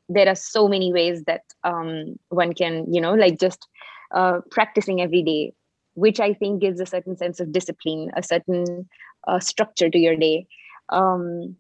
[0.08, 3.68] there are so many ways that um, one can, you know, like just
[4.14, 5.54] uh, practicing every day,
[5.94, 8.88] which I think gives a certain sense of discipline, a certain
[9.30, 10.48] uh, structure to your day.
[10.90, 11.56] Um,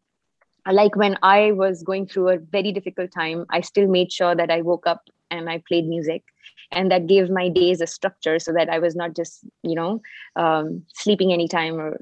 [0.71, 4.51] like when i was going through a very difficult time i still made sure that
[4.51, 6.23] i woke up and i played music.
[6.71, 10.01] And that gave my days a structure so that i was not just you know
[10.36, 11.97] um, sleeping anytime or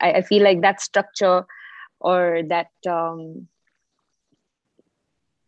[0.00, 1.46] I, I, feel like that structure
[2.00, 3.48] or that um,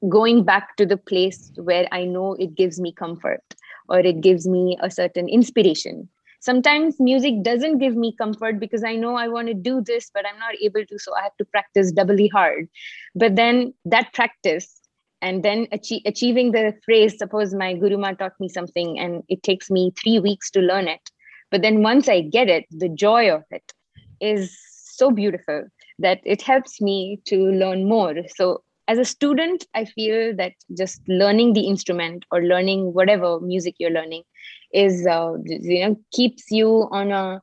[0.08, 3.42] going back to the place where i know it gives me comfort
[3.88, 6.08] or it gives me a certain inspiration
[6.42, 10.26] sometimes music doesn't give me comfort because i know i want to do this but
[10.26, 12.68] i'm not able to so i have to practice doubly hard.
[13.14, 14.80] But then that practice
[15.20, 19.92] and then achieving the phrase suppose my guruma taught me something and it takes me
[20.02, 21.10] 3 weeks to learn it
[21.50, 23.72] but then once i get it the joy of it
[24.20, 24.58] is
[24.98, 25.64] so beautiful
[25.98, 28.14] that it helps me to learn more.
[28.36, 33.76] So as a student i feel that just learning the instrument or learning whatever music
[33.78, 34.24] you're learning
[34.72, 37.40] is uh, you know keeps you on a,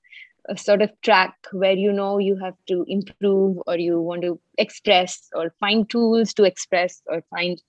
[0.49, 4.39] a, sort of track where you know you have to improve or you want to
[4.57, 7.61] express or find tools to express or find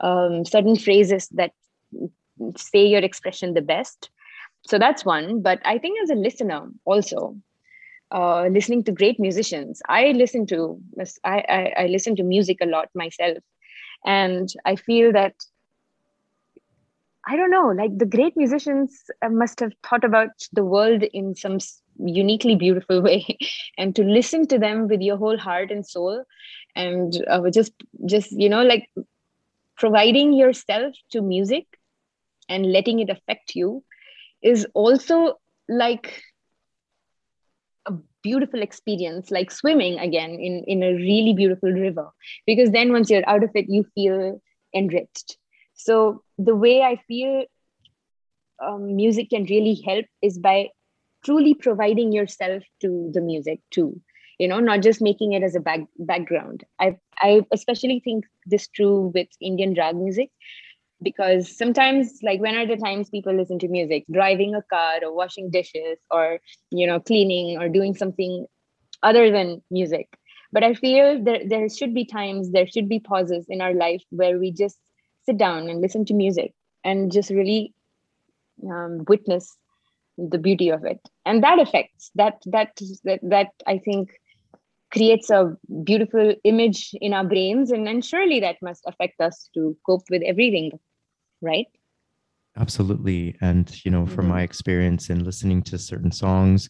[0.00, 1.52] um, certain phrases that
[2.56, 4.10] say your expression the best.
[4.66, 5.42] So that's one.
[5.42, 7.36] But i think as a listener also
[8.12, 10.80] uh, listening to great musicians i listen to
[11.24, 13.38] I, I, I listen to music a lot myself.
[14.04, 15.34] And i feel that
[17.28, 21.34] I don't know, like the great musicians uh, must have thought about the world in
[21.34, 21.58] some
[21.98, 23.38] uniquely beautiful way.
[23.76, 26.24] And to listen to them with your whole heart and soul
[26.76, 27.72] and uh, just
[28.04, 28.88] just you know like
[29.76, 31.66] providing yourself to music
[32.48, 33.82] and letting it affect you
[34.42, 35.34] is also
[35.68, 36.22] like
[37.86, 42.08] a beautiful experience like swimming again in in a really beautiful river.
[42.46, 44.40] Because then once you're out of it you feel
[44.74, 45.38] enriched
[45.76, 47.44] so the way I feel
[48.64, 50.68] um, music can really help is by
[51.24, 54.00] truly providing yourself to the music too.
[54.38, 56.64] You know, not just making it as a back, background.
[56.80, 60.30] I I especially think this true with Indian rag music
[61.02, 65.14] because sometimes like when are the times people listen to music driving a car or
[65.14, 66.38] washing dishes or
[66.70, 68.46] you know cleaning or doing something
[69.02, 70.08] other than music
[70.52, 74.02] but i feel there, there should be times there should be pauses in our life
[74.10, 74.78] where we just
[75.26, 77.74] sit down and listen to music and just really
[78.70, 79.56] um, witness
[80.16, 81.00] the beauty of it.
[81.26, 84.10] And that affects that that that, that i think
[84.92, 87.70] creates a beautiful image in our brains.
[87.70, 90.78] And then surely that must affect us to cope with everything
[91.42, 91.66] right?
[92.56, 93.36] Absolutely.
[93.40, 94.34] And you know from mm-hmm.
[94.34, 96.68] my experience in listening to certain songs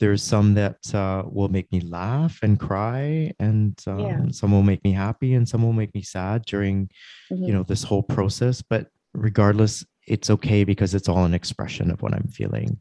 [0.00, 4.20] there's some that uh, will make me laugh and cry and um, yeah.
[4.30, 6.90] some will make me happy and some will make me sad during
[7.30, 7.44] mm-hmm.
[7.44, 12.02] you know this whole process but regardless it's okay because it's all an expression of
[12.02, 12.80] what i'm feeling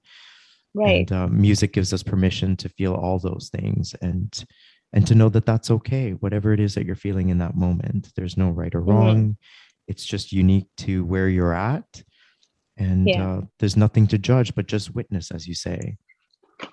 [0.74, 4.46] right and uh, music gives us permission to feel all those things and
[4.94, 8.10] and to know that that's okay whatever it is that you're feeling in that moment
[8.16, 9.32] there's no right or wrong mm-hmm.
[9.88, 12.04] it's just unique to where you're at
[12.78, 13.30] and yeah.
[13.30, 15.98] uh, there's nothing to judge but just witness as you say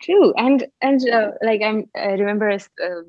[0.00, 2.58] True, and and uh, like I'm, I remember uh,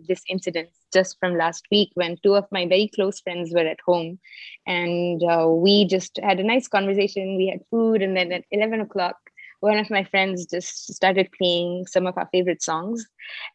[0.07, 3.79] this incident just from last week when two of my very close friends were at
[3.85, 4.19] home,
[4.67, 7.35] and uh, we just had a nice conversation.
[7.35, 9.15] We had food, and then at eleven o'clock,
[9.59, 13.07] one of my friends just started playing some of our favorite songs,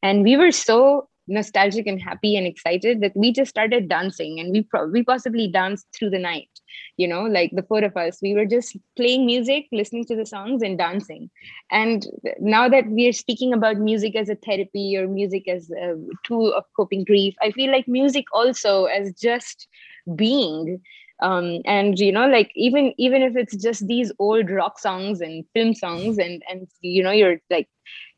[0.02, 4.52] and we were so nostalgic and happy and excited that we just started dancing, and
[4.52, 6.48] we pro- we possibly danced through the night
[6.96, 10.26] you know like the four of us we were just playing music listening to the
[10.26, 11.30] songs and dancing.
[11.70, 12.06] And
[12.40, 16.52] now that we are speaking about music as a therapy or music as a tool
[16.52, 19.68] of coping grief i feel like music also as just
[20.16, 20.80] being
[21.22, 25.44] um, and you know like even even if it's just these old rock songs and
[25.54, 27.68] film songs and and you know you're like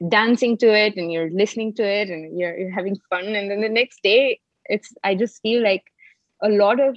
[0.09, 3.61] dancing to it and you're listening to it and you're, you're having fun and then
[3.61, 5.85] the next day it's i just feel like
[6.43, 6.97] a lot of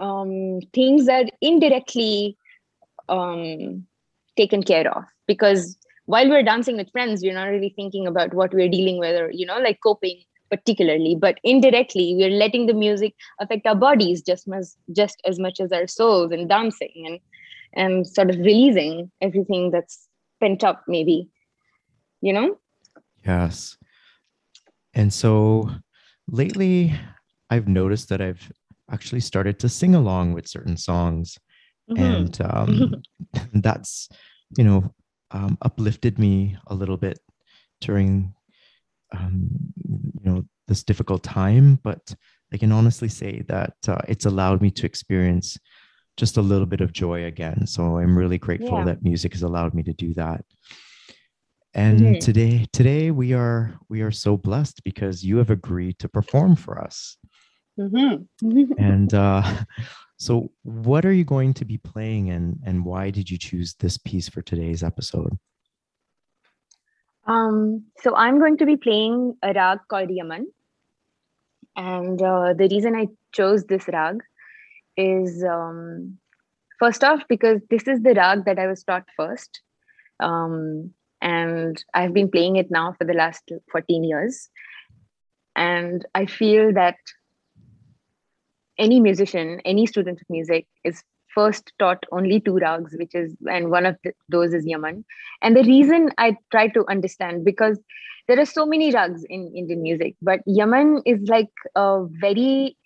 [0.00, 2.36] um, things are indirectly
[3.08, 3.86] um,
[4.36, 5.04] taken care of.
[5.26, 5.76] Because
[6.06, 9.30] while we're dancing with friends we're not really thinking about what we're dealing with or
[9.30, 10.20] you know like coping
[10.50, 15.60] particularly but indirectly we're letting the music affect our bodies just as just as much
[15.60, 17.20] as our souls and dancing and
[17.74, 20.08] and sort of releasing everything that's
[20.40, 21.28] pent up maybe
[22.22, 22.58] you know?
[23.26, 23.78] Yes.
[24.94, 25.70] And so
[26.28, 26.94] lately
[27.52, 28.52] i've noticed that i've
[28.92, 31.38] actually started to sing along with certain songs.
[31.90, 32.02] Mm-hmm.
[32.04, 33.02] and um,
[33.54, 34.08] that's
[34.56, 34.94] you know
[35.32, 37.18] um, uplifted me a little bit
[37.80, 38.32] during
[39.12, 39.48] um,
[39.84, 42.14] you know this difficult time but
[42.52, 45.58] i can honestly say that uh, it's allowed me to experience
[46.16, 48.84] just a little bit of joy again so i'm really grateful yeah.
[48.84, 50.44] that music has allowed me to do that
[51.74, 52.18] and mm-hmm.
[52.18, 56.80] today today we are we are so blessed because you have agreed to perform for
[56.80, 57.16] us
[57.80, 58.72] Mm-hmm.
[58.78, 59.42] and uh,
[60.18, 63.98] so, what are you going to be playing, and and why did you choose this
[63.98, 65.36] piece for today's episode?
[67.30, 70.48] Um, so I'm going to be playing a rag called Yaman,
[71.76, 74.18] and uh, the reason I chose this rag
[74.96, 76.18] is um,
[76.80, 79.60] first off because this is the rag that I was taught first,
[80.18, 84.48] um, and I've been playing it now for the last 14 years,
[85.54, 86.96] and I feel that
[88.76, 91.04] any musician, any student of music is
[91.34, 95.04] first taught only two rags, which is, and one of the, those is Yaman.
[95.42, 97.78] And the reason I try to understand, because
[98.28, 102.76] there are so many rags in Indian music, but Yaman is like a very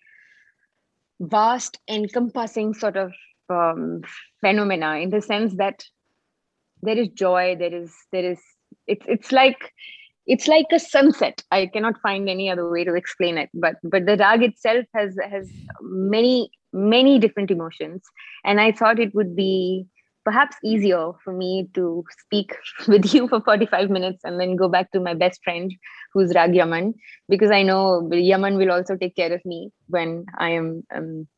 [1.20, 3.12] vast, encompassing sort of
[3.48, 4.02] um,
[4.40, 5.84] phenomena in the sense that
[6.82, 8.40] there is joy, there is, there is,
[8.86, 9.72] it's, it's like,
[10.26, 14.06] it's like a sunset i cannot find any other way to explain it but but
[14.06, 15.50] the rag itself has has
[15.82, 18.02] many many different emotions
[18.44, 19.86] and i thought it would be
[20.24, 22.56] perhaps easier for me to speak
[22.88, 25.72] with you for 45 minutes and then go back to my best friend
[26.12, 26.92] who's rag yaman
[27.28, 31.28] because i know yaman will also take care of me when i am um,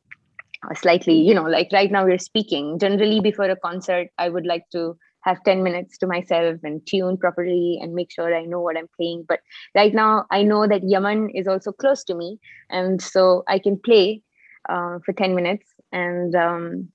[0.73, 4.63] slightly you know like right now we're speaking generally before a concert i would like
[4.71, 8.77] to have 10 minutes to myself and tune properly and make sure I know what
[8.77, 9.25] I'm playing.
[9.27, 9.41] But
[9.75, 12.39] right now, I know that Yaman is also close to me.
[12.69, 14.21] And so I can play
[14.69, 16.89] uh, for 10 minutes and um,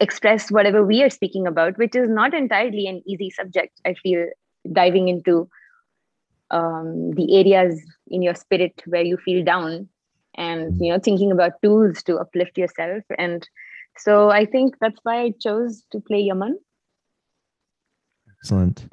[0.00, 3.80] express whatever we are speaking about, which is not entirely an easy subject.
[3.84, 4.26] I feel
[4.72, 5.48] diving into
[6.50, 9.88] um, the areas in your spirit where you feel down
[10.36, 13.48] and you know thinking about tools to uplift yourself and
[13.96, 16.58] so i think that's why i chose to play yaman
[18.38, 18.86] Excellent.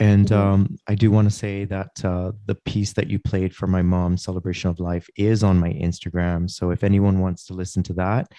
[0.00, 0.34] And mm-hmm.
[0.34, 3.82] um, I do want to say that uh, the piece that you played for my
[3.82, 6.50] mom's celebration of life is on my Instagram.
[6.50, 8.32] So if anyone wants to listen to that,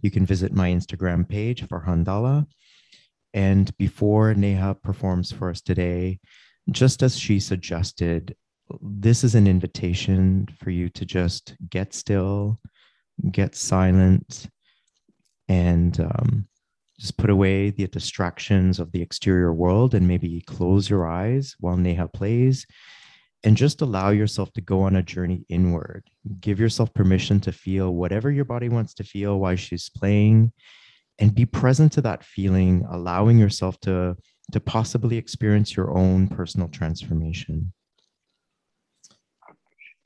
[0.00, 2.46] you can visit my Instagram page Farhan Dhalla.
[3.34, 6.20] And before Neha performs for us today,
[6.70, 8.36] just as she suggested,
[8.80, 12.60] this is an invitation for you to just get still,
[13.30, 14.48] get silent,
[15.48, 16.46] and um,
[16.98, 21.76] just put away the distractions of the exterior world and maybe close your eyes while
[21.76, 22.66] Neha plays
[23.44, 26.04] and just allow yourself to go on a journey inward.
[26.40, 30.52] Give yourself permission to feel whatever your body wants to feel while she's playing
[31.20, 34.16] and be present to that feeling, allowing yourself to,
[34.52, 37.72] to possibly experience your own personal transformation.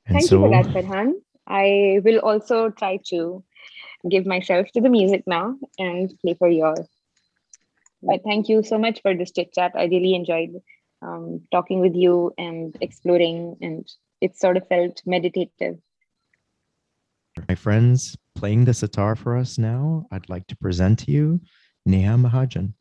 [0.05, 1.13] And Thank so, you for that, Farhan.
[1.47, 3.43] I will also try to
[4.09, 6.89] give myself to the music now and play for you all.
[8.01, 9.71] But thank you so much for this chit chat.
[9.75, 10.61] I really enjoyed
[11.01, 13.87] um, talking with you and exploring, and
[14.21, 15.77] it sort of felt meditative.
[17.47, 21.41] My friends, playing the sitar for us now, I'd like to present to you
[21.85, 22.73] Neha Mahajan.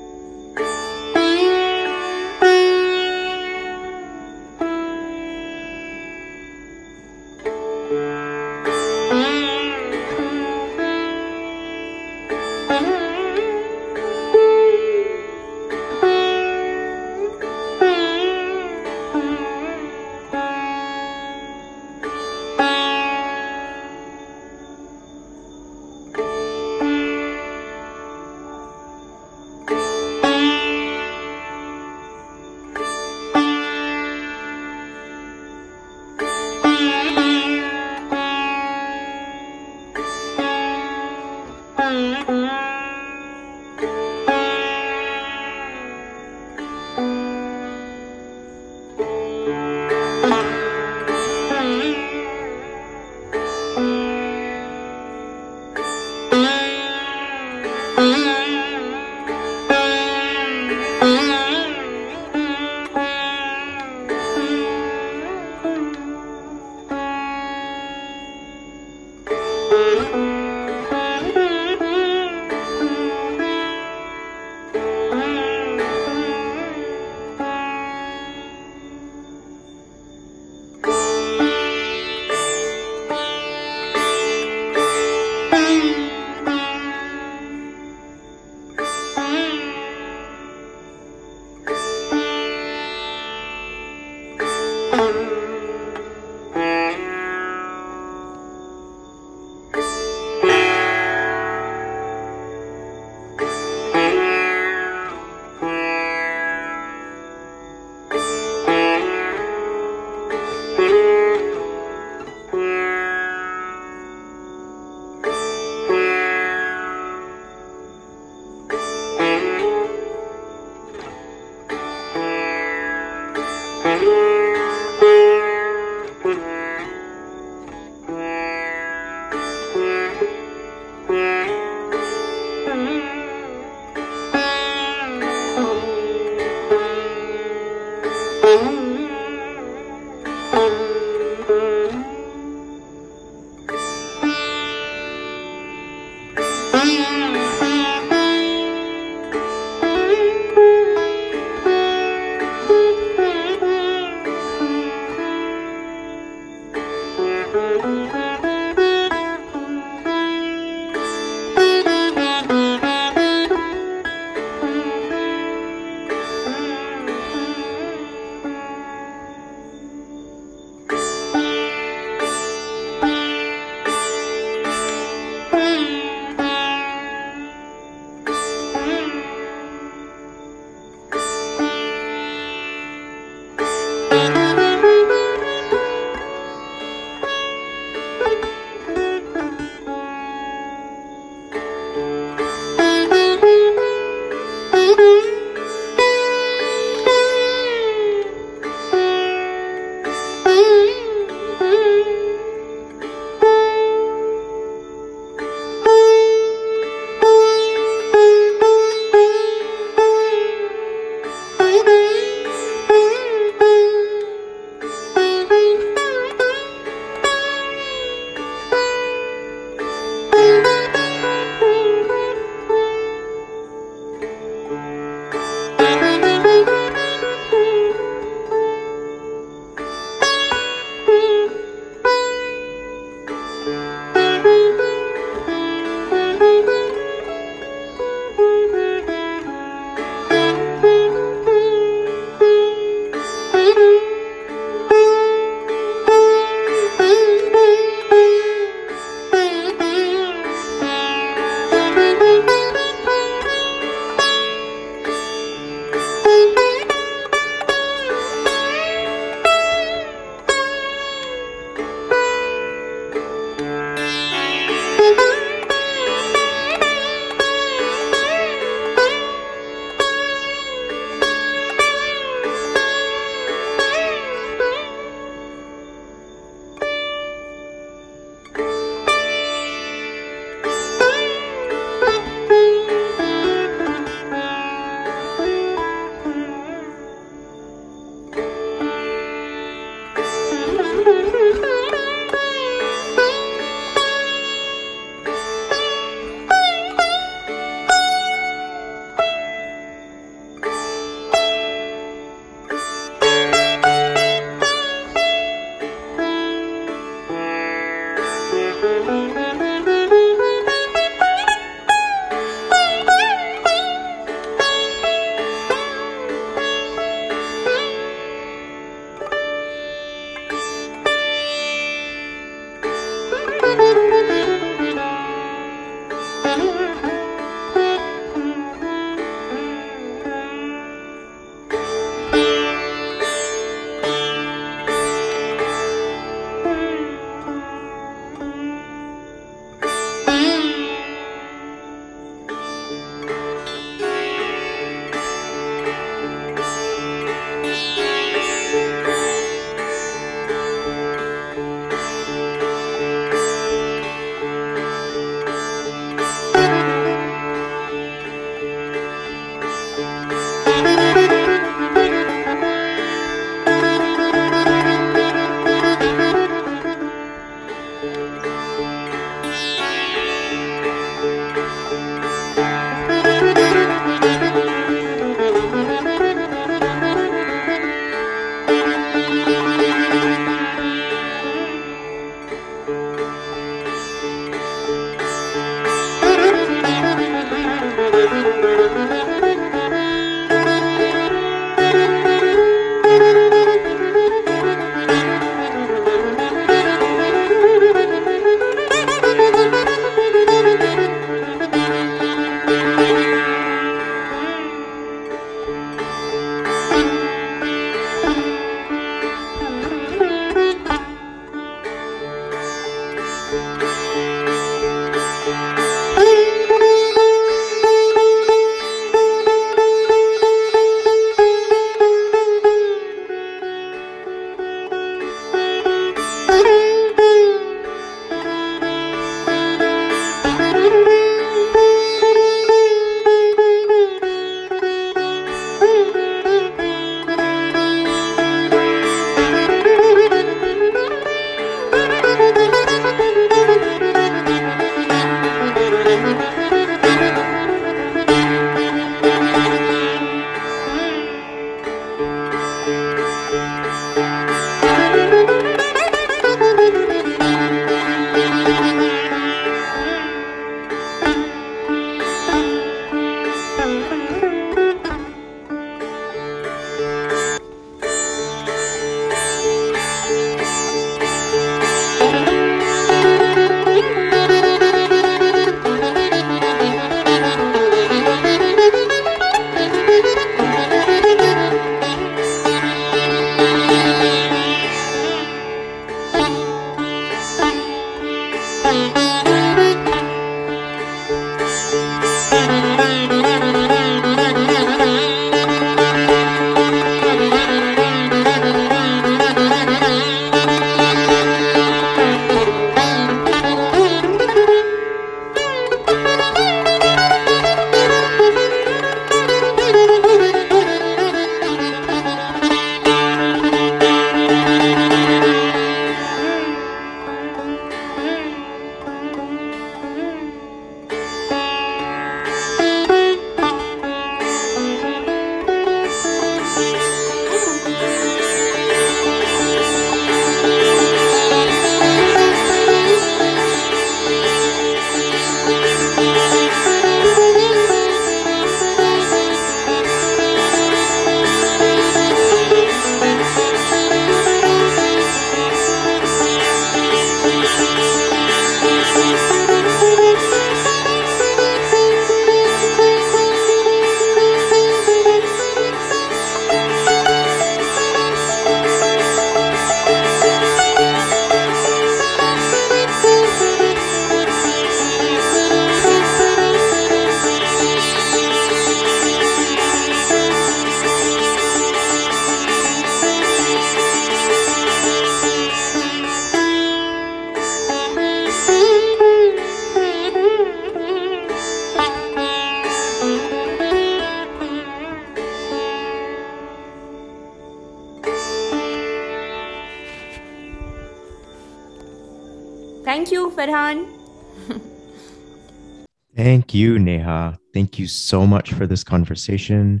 [596.56, 597.58] Thank you, Neha.
[597.74, 600.00] Thank you so much for this conversation.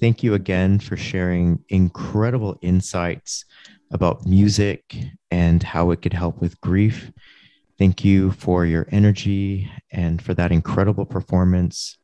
[0.00, 3.44] Thank you again for sharing incredible insights
[3.90, 4.96] about music
[5.30, 7.12] and how it could help with grief.
[7.78, 11.98] Thank you for your energy and for that incredible performance.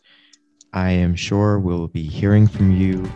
[0.75, 3.11] I am sure we'll be hearing from you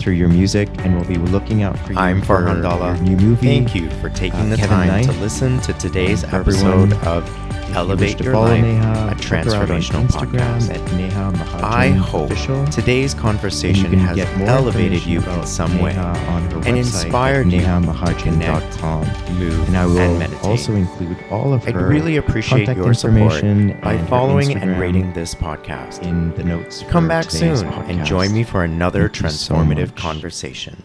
[0.00, 1.98] through your music and we'll be looking out for you.
[2.00, 3.00] I'm for Farhan your Dhalla.
[3.00, 3.46] new movie.
[3.46, 5.04] Thank you for taking Uh, the Kevin time Knight.
[5.04, 9.54] to listen to today's For everyone, episode of Elevate Your Life, Neha, a check her
[9.54, 10.70] out on transformational podcast.
[10.74, 12.66] at Neha Mahajan I hope Official.
[12.68, 19.38] today's conversation has elevated you in some way, and inspired you to nehamahajan.com.
[19.38, 20.44] move, And I will and meditate.
[20.44, 25.12] also include all of I'd her really appreciate your support information by following and rating
[25.12, 26.02] this podcast.
[26.02, 26.84] in the notes.
[26.88, 29.96] Come back soon and join me for another Thank so transformative much.
[29.96, 30.82] conversation.